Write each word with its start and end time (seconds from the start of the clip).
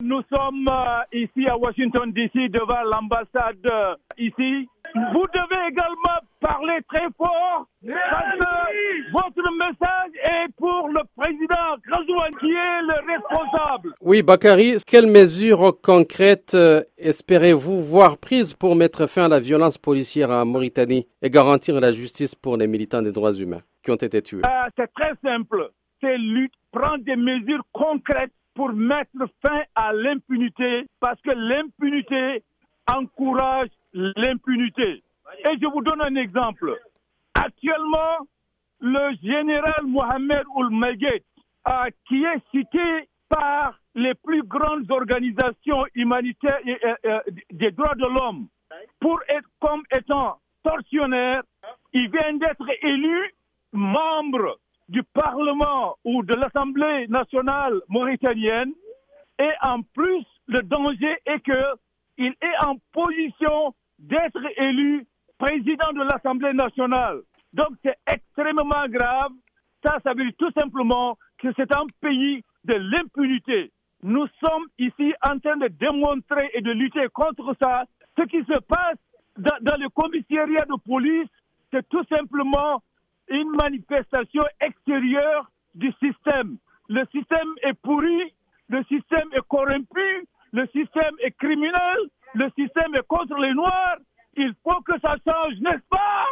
Nous 0.00 0.22
sommes 0.32 0.68
euh, 0.70 1.00
ici 1.12 1.48
à 1.48 1.56
Washington, 1.56 2.12
D.C., 2.12 2.48
devant 2.50 2.84
l'ambassade 2.84 3.66
euh, 3.68 3.96
ici. 4.16 4.68
Vous 4.94 5.26
devez 5.34 5.68
également 5.68 6.20
parler 6.40 6.78
très 6.88 7.08
fort 7.16 7.66
parce 7.84 8.38
que 8.38 9.12
votre 9.12 9.52
message 9.58 10.12
est 10.22 10.52
pour 10.56 10.88
le 10.88 11.00
président 11.16 11.76
Krasouan 11.84 12.30
qui 12.38 12.46
est 12.46 12.82
le 12.82 13.12
responsable. 13.12 13.92
Oui, 14.00 14.22
Bakary, 14.22 14.76
quelles 14.86 15.10
mesures 15.10 15.74
concrètes 15.82 16.54
euh, 16.54 16.84
espérez-vous 16.96 17.82
voir 17.82 18.18
prises 18.18 18.54
pour 18.54 18.76
mettre 18.76 19.08
fin 19.08 19.24
à 19.24 19.28
la 19.28 19.40
violence 19.40 19.78
policière 19.78 20.30
en 20.30 20.46
Mauritanie 20.46 21.08
et 21.22 21.28
garantir 21.28 21.80
la 21.80 21.90
justice 21.90 22.36
pour 22.36 22.56
les 22.56 22.68
militants 22.68 23.02
des 23.02 23.10
droits 23.10 23.34
humains 23.34 23.62
qui 23.82 23.90
ont 23.90 23.96
été 23.96 24.22
tués? 24.22 24.42
C'est 24.76 24.94
très 24.94 25.14
simple. 25.24 25.72
C'est 26.00 26.16
prendre 26.70 27.02
des 27.04 27.16
mesures 27.16 27.64
concrètes 27.72 28.30
pour 28.58 28.72
mettre 28.72 29.24
fin 29.40 29.62
à 29.76 29.92
l'impunité 29.92 30.84
parce 30.98 31.20
que 31.20 31.30
l'impunité 31.30 32.42
encourage 32.92 33.68
l'impunité. 33.94 35.04
Et 35.48 35.58
je 35.62 35.66
vous 35.72 35.80
donne 35.80 36.02
un 36.02 36.16
exemple. 36.16 36.76
Actuellement, 37.34 38.26
le 38.80 39.14
général 39.22 39.84
Mohamed 39.84 40.42
Oul 40.56 40.74
euh, 40.74 41.72
qui 42.08 42.24
est 42.24 42.42
cité 42.50 43.08
par 43.28 43.78
les 43.94 44.14
plus 44.14 44.42
grandes 44.42 44.90
organisations 44.90 45.84
humanitaires 45.94 46.58
et 46.66 46.76
euh, 47.06 47.20
des 47.52 47.70
droits 47.70 47.94
de 47.94 48.06
l'homme 48.06 48.48
pour 48.98 49.20
être 49.28 49.48
comme 49.60 49.84
étant 49.96 50.40
tortionnaire, 50.64 51.42
il 51.92 52.10
vient 52.10 52.32
d'être 52.34 52.68
élu 52.82 53.34
membre 53.72 54.58
du 54.88 55.02
Parlement 55.02 55.96
ou 56.04 56.22
de 56.22 56.34
l'Assemblée 56.34 57.06
nationale 57.08 57.80
mauritanienne. 57.88 58.72
Et 59.38 59.50
en 59.62 59.82
plus, 59.82 60.24
le 60.46 60.62
danger 60.62 61.16
est 61.26 61.40
qu'il 61.40 62.34
est 62.40 62.64
en 62.64 62.76
position 62.92 63.74
d'être 63.98 64.40
élu 64.56 65.06
président 65.38 65.92
de 65.92 66.02
l'Assemblée 66.02 66.52
nationale. 66.52 67.20
Donc 67.52 67.68
c'est 67.84 67.96
extrêmement 68.06 68.88
grave. 68.88 69.32
Ça, 69.82 69.98
ça 70.02 70.12
veut 70.14 70.24
dire 70.24 70.34
tout 70.38 70.50
simplement 70.52 71.16
que 71.38 71.48
c'est 71.56 71.72
un 71.74 71.86
pays 72.00 72.42
de 72.64 72.74
l'impunité. 72.74 73.70
Nous 74.02 74.26
sommes 74.40 74.66
ici 74.78 75.12
en 75.22 75.38
train 75.38 75.56
de 75.56 75.68
démontrer 75.68 76.50
et 76.54 76.60
de 76.60 76.70
lutter 76.72 77.06
contre 77.12 77.54
ça. 77.60 77.84
Ce 78.16 78.24
qui 78.24 78.38
se 78.38 78.58
passe 78.60 78.98
dans, 79.36 79.56
dans 79.60 79.76
le 79.76 79.88
commissariat 79.90 80.64
de 80.64 80.76
police, 80.84 81.28
c'est 81.72 81.88
tout 81.88 82.04
simplement 82.08 82.82
une 83.30 83.50
manifestation 83.56 84.44
extérieure 84.60 85.50
du 85.74 85.92
système. 86.02 86.56
Le 86.88 87.04
système 87.12 87.54
est 87.62 87.74
pourri, 87.74 88.34
le 88.68 88.82
système 88.84 89.28
est 89.32 89.46
corrompu, 89.48 90.26
le 90.52 90.66
système 90.68 91.14
est 91.22 91.36
criminel, 91.38 91.98
le 92.34 92.50
système 92.58 92.94
est 92.94 93.06
contre 93.06 93.36
les 93.36 93.52
Noirs. 93.54 93.98
Il 94.36 94.54
faut 94.62 94.80
que 94.82 94.98
ça 95.00 95.16
change, 95.26 95.54
n'est-ce 95.60 95.88
pas 95.90 96.24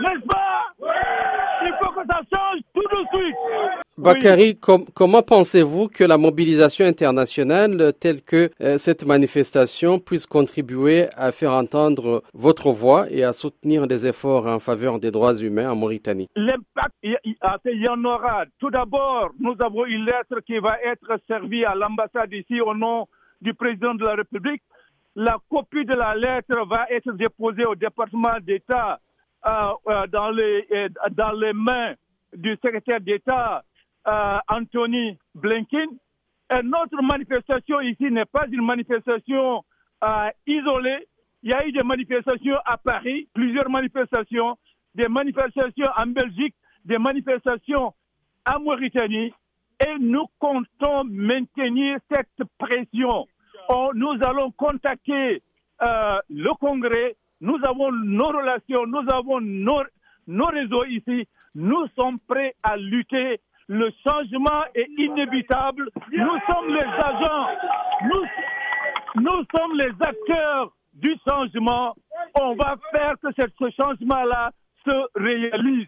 N'est-ce 0.00 0.26
pas 0.26 0.66
Il 1.64 1.74
faut 1.80 1.92
que 1.92 2.06
ça 2.06 2.20
change 2.32 2.60
tout 2.74 2.82
de 2.82 3.06
suite. 3.12 3.36
Bakary, 4.00 4.58
comment 4.94 5.22
pensez-vous 5.22 5.88
que 5.88 6.04
la 6.04 6.16
mobilisation 6.16 6.86
internationale 6.86 7.92
telle 8.00 8.22
que 8.22 8.50
euh, 8.62 8.78
cette 8.78 9.04
manifestation 9.06 9.98
puisse 9.98 10.24
contribuer 10.24 11.08
à 11.18 11.32
faire 11.32 11.52
entendre 11.52 12.22
votre 12.32 12.70
voix 12.70 13.10
et 13.10 13.24
à 13.24 13.34
soutenir 13.34 13.86
des 13.86 14.06
efforts 14.06 14.46
en 14.46 14.58
faveur 14.58 15.00
des 15.00 15.10
droits 15.10 15.34
humains 15.34 15.70
en 15.70 15.76
Mauritanie? 15.76 16.28
L'impact, 16.34 16.94
il 17.02 17.82
y 17.84 17.88
en 17.90 18.02
aura. 18.04 18.44
Tout 18.58 18.70
d'abord, 18.70 19.32
nous 19.38 19.54
avons 19.60 19.84
une 19.84 20.06
lettre 20.06 20.40
qui 20.46 20.58
va 20.58 20.78
être 20.82 21.20
servie 21.28 21.66
à 21.66 21.74
l'ambassade 21.74 22.32
ici 22.32 22.58
au 22.62 22.74
nom 22.74 23.06
du 23.42 23.52
président 23.52 23.94
de 23.94 24.04
la 24.04 24.14
République. 24.14 24.62
La 25.14 25.36
copie 25.50 25.84
de 25.84 25.94
la 25.94 26.14
lettre 26.14 26.66
va 26.66 26.86
être 26.88 27.12
déposée 27.12 27.66
au 27.66 27.74
département 27.74 28.38
d'État 28.40 28.98
euh, 29.46 29.50
euh, 29.88 30.06
dans, 30.06 30.30
les, 30.30 30.66
dans 31.10 31.32
les 31.32 31.52
mains 31.52 31.92
du 32.34 32.56
secrétaire 32.64 33.00
d'État 33.02 33.62
euh, 34.06 34.38
Anthony 34.48 35.18
Blinken. 35.34 35.88
Notre 36.64 37.00
manifestation 37.02 37.80
ici 37.80 38.10
n'est 38.10 38.24
pas 38.24 38.46
une 38.50 38.64
manifestation 38.64 39.64
euh, 40.02 40.30
isolée. 40.46 41.06
Il 41.42 41.50
y 41.50 41.54
a 41.54 41.66
eu 41.66 41.72
des 41.72 41.82
manifestations 41.82 42.56
à 42.64 42.76
Paris, 42.76 43.28
plusieurs 43.32 43.70
manifestations, 43.70 44.58
des 44.94 45.08
manifestations 45.08 45.88
en 45.96 46.06
Belgique, 46.06 46.54
des 46.84 46.98
manifestations 46.98 47.94
en 48.46 48.60
Mauritanie. 48.60 49.32
Et 49.86 49.98
nous 49.98 50.26
comptons 50.38 51.04
maintenir 51.04 51.98
cette 52.12 52.46
pression. 52.58 53.26
nous 53.94 54.18
allons 54.22 54.50
contacter 54.50 55.42
euh, 55.82 56.18
le 56.28 56.52
Congrès. 56.58 57.16
Nous 57.40 57.58
avons 57.64 57.90
nos 57.92 58.28
relations, 58.28 58.86
nous 58.86 59.04
avons 59.10 59.40
nos 59.40 60.46
réseaux 60.46 60.84
ici. 60.84 61.26
Nous 61.54 61.86
sommes 61.96 62.18
prêts 62.28 62.54
à 62.62 62.76
lutter 62.76 63.40
le 63.70 63.88
changement 64.04 64.64
est 64.74 64.88
inévitable. 64.98 65.88
Nous 66.10 66.38
sommes 66.48 66.74
les 66.74 66.82
agents, 66.82 67.46
nous, 69.14 69.44
sommes 69.56 69.78
les 69.78 69.92
acteurs 70.00 70.72
du 70.94 71.14
changement. 71.28 71.94
On 72.40 72.56
va 72.56 72.74
faire 72.90 73.14
que 73.22 73.28
ce 73.32 73.70
changement-là 73.80 74.50
se 74.84 75.06
réalise. 75.14 75.86